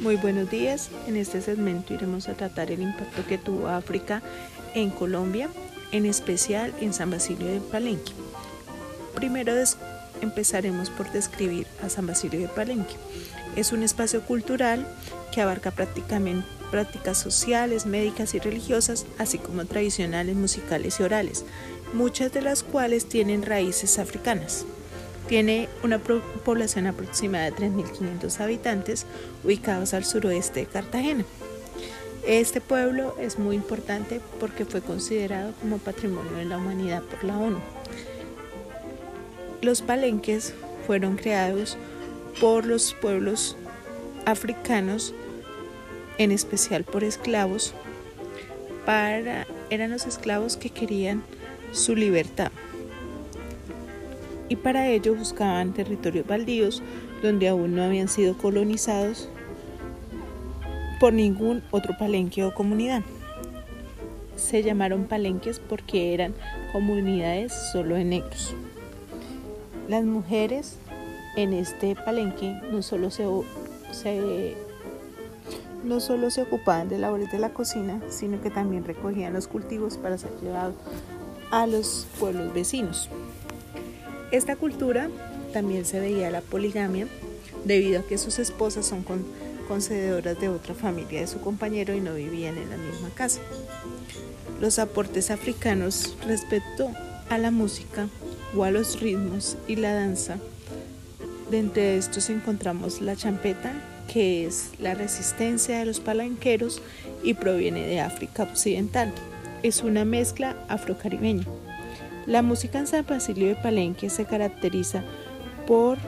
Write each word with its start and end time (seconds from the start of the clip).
Muy 0.00 0.16
buenos 0.16 0.50
días. 0.50 0.88
En 1.06 1.16
este 1.16 1.42
segmento 1.42 1.92
iremos 1.92 2.26
a 2.30 2.34
tratar 2.34 2.70
el 2.70 2.80
impacto 2.80 3.26
que 3.26 3.36
tuvo 3.36 3.68
África 3.68 4.22
en 4.74 4.88
Colombia, 4.88 5.50
en 5.92 6.06
especial 6.06 6.72
en 6.80 6.94
San 6.94 7.10
Basilio 7.10 7.46
de 7.46 7.60
Palenque. 7.60 8.12
Primero 9.14 9.52
empezaremos 10.22 10.88
por 10.88 11.12
describir 11.12 11.66
a 11.82 11.90
San 11.90 12.06
Basilio 12.06 12.40
de 12.40 12.48
Palenque. 12.48 12.94
Es 13.56 13.72
un 13.72 13.82
espacio 13.82 14.22
cultural 14.22 14.86
que 15.34 15.42
abarca 15.42 15.70
prácticamente 15.70 16.48
prácticas 16.70 17.18
sociales, 17.18 17.84
médicas 17.84 18.32
y 18.32 18.38
religiosas, 18.38 19.04
así 19.18 19.36
como 19.36 19.66
tradicionales, 19.66 20.34
musicales 20.34 20.98
y 20.98 21.02
orales, 21.02 21.44
muchas 21.92 22.32
de 22.32 22.40
las 22.40 22.62
cuales 22.62 23.06
tienen 23.06 23.42
raíces 23.42 23.98
africanas. 23.98 24.64
Tiene 25.30 25.68
una 25.84 26.00
población 26.00 26.88
aproximada 26.88 27.52
de 27.52 27.56
3.500 27.56 28.40
habitantes 28.40 29.06
ubicados 29.44 29.94
al 29.94 30.04
suroeste 30.04 30.58
de 30.58 30.66
Cartagena. 30.66 31.24
Este 32.26 32.60
pueblo 32.60 33.14
es 33.16 33.38
muy 33.38 33.54
importante 33.54 34.20
porque 34.40 34.64
fue 34.64 34.80
considerado 34.80 35.52
como 35.60 35.78
Patrimonio 35.78 36.32
de 36.32 36.46
la 36.46 36.58
Humanidad 36.58 37.02
por 37.04 37.22
la 37.22 37.38
ONU. 37.38 37.60
Los 39.62 39.82
palenques 39.82 40.52
fueron 40.88 41.14
creados 41.14 41.78
por 42.40 42.66
los 42.66 42.92
pueblos 42.94 43.56
africanos, 44.26 45.14
en 46.18 46.32
especial 46.32 46.82
por 46.82 47.04
esclavos, 47.04 47.72
para, 48.84 49.46
eran 49.70 49.92
los 49.92 50.06
esclavos 50.06 50.56
que 50.56 50.70
querían 50.70 51.22
su 51.70 51.94
libertad. 51.94 52.50
Y 54.50 54.56
para 54.56 54.88
ello 54.88 55.14
buscaban 55.14 55.72
territorios 55.72 56.26
baldíos 56.26 56.82
donde 57.22 57.48
aún 57.48 57.76
no 57.76 57.84
habían 57.84 58.08
sido 58.08 58.36
colonizados 58.36 59.28
por 60.98 61.12
ningún 61.12 61.62
otro 61.70 61.96
palenque 61.96 62.44
o 62.44 62.52
comunidad. 62.52 63.02
Se 64.34 64.64
llamaron 64.64 65.04
palenques 65.04 65.60
porque 65.60 66.14
eran 66.14 66.34
comunidades 66.72 67.52
solo 67.72 67.94
de 67.94 68.04
negros. 68.04 68.56
Las 69.88 70.04
mujeres 70.04 70.78
en 71.36 71.52
este 71.52 71.94
palenque 71.94 72.60
no 72.72 72.82
solo 72.82 73.12
se, 73.12 73.24
no 75.84 76.00
solo 76.00 76.30
se 76.30 76.42
ocupaban 76.42 76.88
de 76.88 76.98
labores 76.98 77.30
de 77.30 77.38
la 77.38 77.50
cocina, 77.50 78.00
sino 78.08 78.40
que 78.42 78.50
también 78.50 78.84
recogían 78.84 79.32
los 79.32 79.46
cultivos 79.46 79.96
para 79.96 80.18
ser 80.18 80.32
llevados 80.42 80.74
a 81.52 81.68
los 81.68 82.08
pueblos 82.18 82.52
vecinos. 82.52 83.08
Esta 84.32 84.56
cultura 84.56 85.10
también 85.52 85.84
se 85.84 85.98
veía 86.00 86.30
la 86.30 86.40
poligamia 86.40 87.06
debido 87.64 88.00
a 88.00 88.06
que 88.06 88.18
sus 88.18 88.38
esposas 88.38 88.86
son 88.86 89.04
concededoras 89.66 90.40
de 90.40 90.48
otra 90.48 90.74
familia 90.74 91.20
de 91.20 91.26
su 91.26 91.40
compañero 91.40 91.94
y 91.94 92.00
no 92.00 92.14
vivían 92.14 92.56
en 92.56 92.70
la 92.70 92.76
misma 92.76 93.10
casa. 93.14 93.40
Los 94.60 94.78
aportes 94.78 95.30
africanos 95.30 96.16
respecto 96.26 96.90
a 97.28 97.38
la 97.38 97.50
música 97.50 98.08
o 98.56 98.64
a 98.64 98.70
los 98.70 99.00
ritmos 99.00 99.56
y 99.66 99.76
la 99.76 99.94
danza. 99.94 100.38
De 101.50 101.58
entre 101.58 101.96
estos 101.96 102.30
encontramos 102.30 103.00
la 103.00 103.16
champeta, 103.16 103.72
que 104.12 104.46
es 104.46 104.70
la 104.78 104.94
resistencia 104.94 105.78
de 105.78 105.86
los 105.86 106.00
palanqueros 106.00 106.80
y 107.22 107.34
proviene 107.34 107.86
de 107.86 108.00
África 108.00 108.44
Occidental. 108.44 109.12
Es 109.62 109.82
una 109.82 110.04
mezcla 110.04 110.56
afrocaribeña. 110.68 111.44
La 112.26 112.42
música 112.42 112.78
en 112.78 112.86
San 112.86 113.06
Basilio 113.06 113.48
de 113.48 113.56
Palenque 113.56 114.10
se 114.10 114.26
caracteriza 114.26 115.02
por 115.66 115.98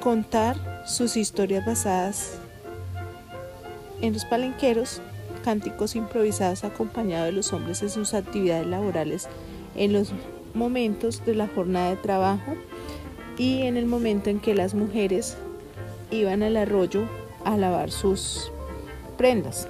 contar 0.00 0.84
sus 0.86 1.16
historias 1.16 1.64
basadas 1.64 2.38
en 4.00 4.12
los 4.12 4.24
palenqueros, 4.24 5.00
cánticos 5.44 5.96
improvisados 5.96 6.64
acompañados 6.64 7.26
de 7.26 7.32
los 7.32 7.52
hombres 7.52 7.82
en 7.82 7.90
sus 7.90 8.14
actividades 8.14 8.66
laborales 8.66 9.28
en 9.76 9.92
los 9.92 10.12
momentos 10.54 11.24
de 11.24 11.34
la 11.34 11.48
jornada 11.48 11.90
de 11.90 11.96
trabajo 11.96 12.54
y 13.38 13.62
en 13.62 13.76
el 13.76 13.86
momento 13.86 14.30
en 14.30 14.40
que 14.40 14.54
las 14.54 14.74
mujeres 14.74 15.36
iban 16.10 16.42
al 16.42 16.56
arroyo 16.56 17.08
a 17.44 17.56
lavar 17.56 17.90
sus 17.90 18.50
prendas. 19.16 19.68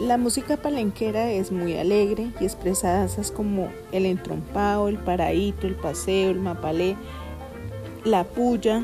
La 0.00 0.16
música 0.16 0.56
palenquera 0.56 1.30
es 1.30 1.52
muy 1.52 1.76
alegre 1.76 2.30
y 2.40 2.44
expresa 2.44 2.90
danzas 2.90 3.30
como 3.30 3.70
el 3.92 4.06
entrompado, 4.06 4.88
el 4.88 4.96
paraíto, 4.96 5.66
el 5.66 5.74
paseo, 5.74 6.30
el 6.30 6.40
mapalé, 6.40 6.96
la 8.04 8.24
puya, 8.24 8.82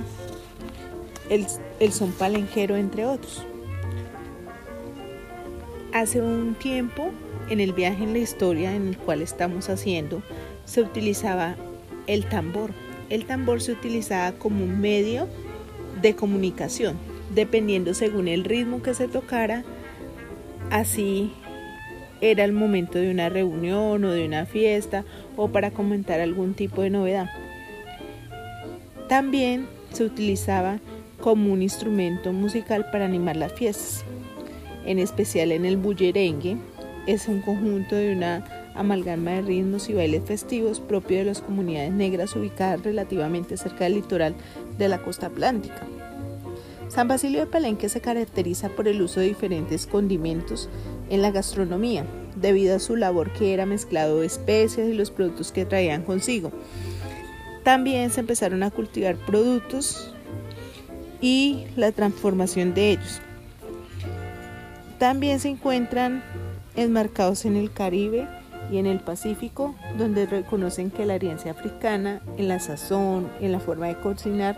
el, 1.31 1.47
el 1.81 1.93
son 1.95 2.13
palenquero, 2.13 2.77
entre 2.77 3.07
otros. 3.07 3.47
Hace 5.95 6.21
un 6.21 6.55
tiempo 6.55 7.11
en 7.49 7.61
el 7.61 7.73
viaje 7.73 8.05
en 8.05 8.13
la 8.13 8.19
historia 8.19 8.75
en 8.75 8.89
el 8.89 8.99
cual 8.99 9.23
estamos 9.23 9.71
haciendo, 9.71 10.23
se 10.67 10.83
utilizaba 10.83 11.57
el 12.07 12.29
tambor. 12.29 12.73
El 13.09 13.25
tambor 13.25 13.63
se 13.63 13.73
utilizaba 13.73 14.33
como 14.33 14.65
un 14.65 14.83
medio 14.83 15.29
de 16.03 16.15
comunicación, 16.15 16.99
dependiendo 17.35 17.95
según 17.95 18.29
el 18.29 18.45
ritmo 18.45 18.83
que 18.83 18.93
se 18.93 19.09
tocara, 19.09 19.65
así 20.71 21.33
era 22.21 22.45
el 22.45 22.53
momento 22.53 22.99
de 22.99 23.11
una 23.11 23.29
reunión 23.29 24.05
o 24.05 24.11
de 24.11 24.27
una 24.27 24.47
fiesta 24.47 25.05
o 25.37 25.49
para 25.49 25.71
comentar 25.71 26.21
algún 26.21 26.55
tipo 26.55 26.83
de 26.83 26.91
novedad. 26.91 27.29
También 29.09 29.67
se 29.93 30.05
utilizaba 30.05 30.81
como 31.21 31.53
un 31.53 31.63
instrumento 31.63 32.33
musical 32.33 32.87
para 32.91 33.05
animar 33.05 33.37
las 33.37 33.53
fiestas, 33.53 34.05
en 34.85 34.99
especial 34.99 35.53
en 35.53 35.65
el 35.65 35.77
bullerengue, 35.77 36.57
es 37.07 37.29
un 37.29 37.41
conjunto 37.41 37.95
de 37.95 38.13
una 38.13 38.45
amalgama 38.75 39.31
de 39.33 39.43
ritmos 39.43 39.89
y 39.89 39.95
bailes 39.95 40.25
festivos 40.25 40.81
propio 40.81 41.19
de 41.19 41.25
las 41.25 41.41
comunidades 41.41 41.93
negras 41.93 42.35
ubicadas 42.35 42.83
relativamente 42.83 43.57
cerca 43.57 43.85
del 43.85 43.95
litoral 43.95 44.35
de 44.77 44.89
la 44.89 44.99
costa 44.99 45.27
atlántica. 45.27 45.87
San 46.89 47.09
Basilio 47.09 47.41
de 47.41 47.47
Palenque 47.47 47.89
se 47.89 48.01
caracteriza 48.01 48.69
por 48.69 48.89
el 48.89 49.03
uso 49.03 49.21
de 49.21 49.27
diferentes 49.27 49.87
condimentos 49.87 50.69
en 51.11 51.21
la 51.21 51.31
gastronomía, 51.31 52.07
debido 52.37 52.77
a 52.77 52.79
su 52.79 52.97
labor 52.97 53.33
que 53.33 53.53
era 53.53 53.67
mezclado 53.67 54.21
de 54.21 54.27
especias 54.27 54.89
y 54.89 54.95
los 54.95 55.11
productos 55.11 55.53
que 55.53 55.65
traían 55.65 56.03
consigo. 56.03 56.53
También 57.65 58.11
se 58.11 58.21
empezaron 58.21 58.63
a 58.63 58.71
cultivar 58.71 59.17
productos 59.17 60.15
y 61.21 61.65
la 61.77 61.91
transformación 61.93 62.75
de 62.75 62.93
ellos. 62.93 63.21
También 64.99 65.41
se 65.41 65.49
encuentran 65.49 66.23
enmarcados 66.77 67.45
en 67.45 67.57
el 67.57 67.73
Caribe 67.73 68.29
y 68.71 68.79
en 68.79 68.87
el 68.87 69.01
Pacífico, 69.01 69.75
donde 69.97 70.27
reconocen 70.27 70.91
que 70.91 71.07
la 71.07 71.15
herencia 71.15 71.53
africana 71.53 72.21
en 72.37 72.49
la 72.49 72.59
sazón, 72.59 73.29
en 73.41 73.53
la 73.53 73.61
forma 73.61 73.87
de 73.87 73.99
cocinar, 74.01 74.57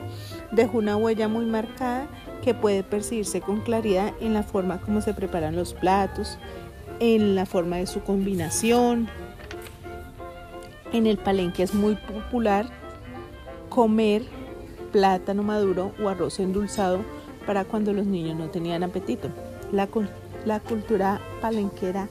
dejó 0.52 0.78
una 0.78 0.96
huella 0.96 1.28
muy 1.28 1.44
marcada 1.44 2.08
que 2.42 2.54
puede 2.54 2.82
percibirse 2.82 3.40
con 3.40 3.60
claridad 3.60 4.12
en 4.20 4.34
la 4.34 4.42
forma 4.42 4.80
como 4.80 5.00
se 5.00 5.14
preparan 5.14 5.56
los 5.56 5.74
platos, 5.74 6.38
en 7.00 7.34
la 7.34 7.46
forma 7.46 7.76
de 7.76 7.86
su 7.86 8.00
combinación. 8.00 9.08
En 10.92 11.06
el 11.06 11.18
palenque 11.18 11.62
es 11.62 11.74
muy 11.74 11.96
popular 11.96 12.66
comer 13.68 14.22
plátano 14.92 15.42
maduro 15.42 15.92
o 16.02 16.08
arroz 16.08 16.40
endulzado 16.40 17.00
para 17.46 17.64
cuando 17.64 17.92
los 17.92 18.06
niños 18.06 18.36
no 18.36 18.48
tenían 18.48 18.82
apetito. 18.82 19.28
La 19.70 19.88
la 20.44 20.60
cultura 20.60 21.20
palenquera 21.42 22.08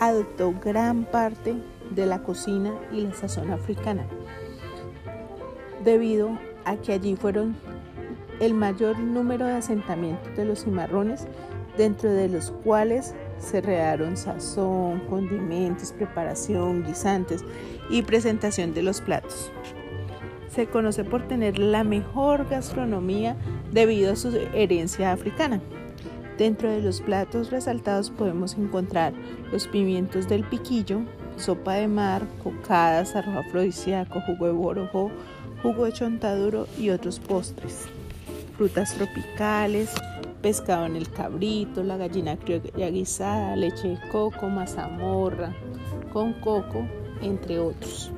adoptó 0.00 0.52
gran 0.62 1.04
parte 1.04 1.54
de 1.90 2.06
la 2.06 2.22
cocina 2.22 2.74
y 2.92 3.02
la 3.02 3.14
sazón 3.14 3.50
africana, 3.50 4.06
debido 5.84 6.38
a 6.64 6.76
que 6.76 6.92
allí 6.92 7.16
fueron 7.16 7.56
el 8.40 8.54
mayor 8.54 8.98
número 8.98 9.46
de 9.46 9.54
asentamientos 9.54 10.36
de 10.36 10.44
los 10.44 10.64
cimarrones, 10.64 11.26
dentro 11.76 12.10
de 12.10 12.28
los 12.28 12.50
cuales 12.50 13.14
se 13.38 13.60
rearon 13.60 14.16
sazón, 14.16 15.00
condimentos, 15.08 15.92
preparación, 15.92 16.84
guisantes 16.84 17.44
y 17.90 18.02
presentación 18.02 18.74
de 18.74 18.82
los 18.82 19.00
platos. 19.00 19.50
Se 20.48 20.66
conoce 20.66 21.04
por 21.04 21.28
tener 21.28 21.58
la 21.58 21.84
mejor 21.84 22.48
gastronomía 22.48 23.36
debido 23.72 24.12
a 24.12 24.16
su 24.16 24.34
herencia 24.54 25.12
africana. 25.12 25.60
Dentro 26.38 26.70
de 26.70 26.82
los 26.82 27.00
platos 27.00 27.50
resaltados 27.50 28.10
podemos 28.10 28.54
encontrar 28.54 29.14
los 29.50 29.66
pimientos 29.66 30.28
del 30.28 30.44
piquillo, 30.44 31.00
sopa 31.36 31.74
de 31.74 31.88
mar, 31.88 32.26
cocadas, 32.42 33.16
arroz 33.16 33.46
afrodisíaco, 33.46 34.20
jugo 34.20 34.46
de 34.46 34.52
borojo, 34.52 35.10
jugo 35.62 35.86
de 35.86 35.92
chontaduro 35.92 36.66
y 36.78 36.90
otros 36.90 37.18
postres. 37.20 37.86
Frutas 38.58 38.94
tropicales, 38.94 39.90
pescado 40.42 40.86
en 40.86 40.96
el 40.96 41.10
cabrito, 41.10 41.82
la 41.82 41.96
gallina 41.96 42.36
criolla 42.36 42.90
guisada, 42.90 43.56
leche 43.56 43.88
de 43.88 44.08
coco, 44.10 44.48
mazamorra 44.48 45.54
con 46.12 46.34
coco, 46.34 46.86
entre 47.22 47.58
otros. 47.58 48.10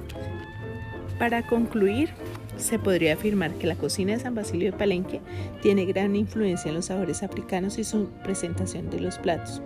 Para 1.18 1.46
concluir, 1.46 2.10
se 2.58 2.78
podría 2.78 3.14
afirmar 3.14 3.52
que 3.54 3.66
la 3.66 3.76
cocina 3.76 4.12
de 4.12 4.20
San 4.20 4.34
Basilio 4.34 4.72
de 4.72 4.78
Palenque 4.78 5.20
tiene 5.62 5.84
gran 5.86 6.16
influencia 6.16 6.68
en 6.68 6.74
los 6.74 6.86
sabores 6.86 7.22
africanos 7.22 7.78
y 7.78 7.84
su 7.84 8.08
presentación 8.22 8.90
de 8.90 9.00
los 9.00 9.18
platos. 9.18 9.62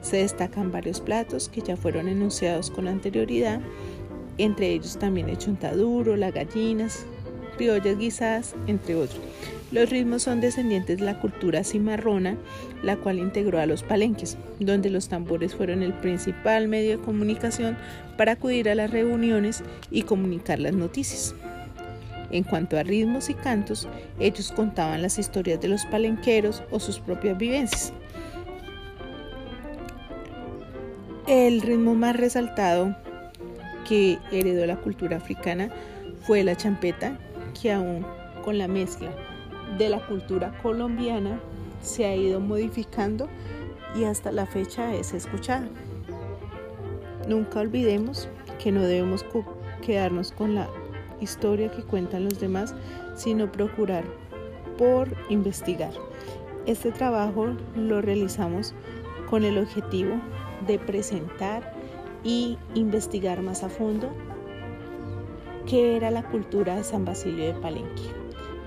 Se 0.00 0.18
destacan 0.18 0.72
varios 0.72 1.00
platos 1.00 1.48
que 1.48 1.60
ya 1.60 1.76
fueron 1.76 2.08
enunciados 2.08 2.70
con 2.70 2.88
anterioridad, 2.88 3.60
entre 4.38 4.70
ellos 4.70 4.98
también 4.98 5.28
el 5.28 5.38
chontaduro, 5.38 6.16
las 6.16 6.32
gallinas, 6.32 7.06
criollas 7.56 7.98
guisadas, 7.98 8.54
entre 8.66 8.94
otros. 8.94 9.20
Los 9.72 9.90
ritmos 9.90 10.22
son 10.22 10.40
descendientes 10.40 10.98
de 10.98 11.04
la 11.04 11.18
cultura 11.18 11.64
cimarrona, 11.64 12.36
la 12.84 12.96
cual 12.96 13.18
integró 13.18 13.58
a 13.58 13.66
los 13.66 13.82
palenques, 13.82 14.38
donde 14.60 14.90
los 14.90 15.08
tambores 15.08 15.56
fueron 15.56 15.82
el 15.82 15.92
principal 15.92 16.68
medio 16.68 16.98
de 16.98 17.04
comunicación 17.04 17.76
para 18.16 18.32
acudir 18.32 18.68
a 18.68 18.76
las 18.76 18.90
reuniones 18.90 19.64
y 19.90 20.02
comunicar 20.02 20.60
las 20.60 20.74
noticias. 20.74 21.34
En 22.30 22.42
cuanto 22.42 22.78
a 22.78 22.82
ritmos 22.82 23.30
y 23.30 23.34
cantos, 23.34 23.88
ellos 24.18 24.52
contaban 24.52 25.02
las 25.02 25.18
historias 25.18 25.60
de 25.60 25.68
los 25.68 25.86
palenqueros 25.86 26.62
o 26.70 26.80
sus 26.80 26.98
propias 26.98 27.38
vivencias. 27.38 27.92
El 31.26 31.60
ritmo 31.60 31.94
más 31.94 32.16
resaltado 32.16 32.94
que 33.88 34.18
heredó 34.32 34.66
la 34.66 34.76
cultura 34.76 35.16
africana 35.16 35.70
fue 36.22 36.42
la 36.44 36.56
champeta, 36.56 37.18
que 37.60 37.72
aún 37.72 38.06
con 38.44 38.58
la 38.58 38.68
mezcla 38.68 39.10
de 39.78 39.88
la 39.88 40.04
cultura 40.06 40.56
colombiana 40.62 41.40
se 41.82 42.04
ha 42.04 42.14
ido 42.14 42.40
modificando 42.40 43.28
y 43.96 44.04
hasta 44.04 44.32
la 44.32 44.46
fecha 44.46 44.94
es 44.94 45.14
escuchada. 45.14 45.68
Nunca 47.28 47.60
olvidemos 47.60 48.28
que 48.62 48.70
no 48.70 48.82
debemos 48.82 49.24
quedarnos 49.82 50.32
con 50.32 50.54
la 50.54 50.68
historia 51.20 51.70
que 51.70 51.82
cuentan 51.82 52.24
los 52.24 52.40
demás, 52.40 52.74
sino 53.14 53.50
procurar 53.50 54.04
por 54.78 55.08
investigar. 55.28 55.92
Este 56.66 56.90
trabajo 56.90 57.48
lo 57.76 58.00
realizamos 58.02 58.74
con 59.28 59.44
el 59.44 59.58
objetivo 59.58 60.20
de 60.66 60.78
presentar 60.78 61.74
y 62.24 62.58
investigar 62.74 63.42
más 63.42 63.62
a 63.62 63.68
fondo 63.68 64.10
qué 65.66 65.96
era 65.96 66.10
la 66.10 66.28
cultura 66.28 66.76
de 66.76 66.84
San 66.84 67.04
Basilio 67.04 67.46
de 67.46 67.54
Palenque 67.54 68.02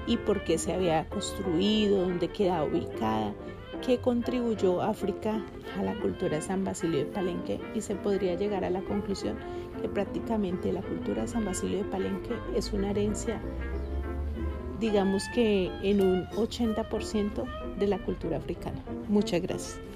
y 0.07 0.17
por 0.17 0.43
qué 0.43 0.57
se 0.57 0.73
había 0.73 1.07
construido, 1.09 2.01
dónde 2.01 2.29
quedaba 2.29 2.63
ubicada, 2.63 3.33
qué 3.85 3.99
contribuyó 3.99 4.81
África 4.81 5.41
a 5.77 5.83
la 5.83 5.93
cultura 5.99 6.37
de 6.37 6.41
San 6.41 6.63
Basilio 6.63 6.99
de 6.99 7.05
Palenque 7.05 7.59
y 7.75 7.81
se 7.81 7.95
podría 7.95 8.35
llegar 8.35 8.63
a 8.63 8.69
la 8.69 8.81
conclusión 8.81 9.37
que 9.81 9.87
prácticamente 9.87 10.71
la 10.73 10.81
cultura 10.81 11.23
de 11.23 11.27
San 11.27 11.45
Basilio 11.45 11.79
de 11.79 11.85
Palenque 11.85 12.35
es 12.55 12.73
una 12.73 12.91
herencia, 12.91 13.41
digamos 14.79 15.23
que 15.33 15.71
en 15.83 16.01
un 16.01 16.25
80% 16.29 17.45
de 17.77 17.87
la 17.87 17.97
cultura 17.99 18.37
africana. 18.37 18.79
Muchas 19.07 19.41
gracias. 19.41 19.88